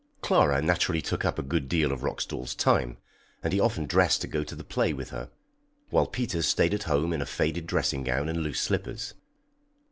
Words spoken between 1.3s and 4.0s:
a good deal of Roxdal's time, and he often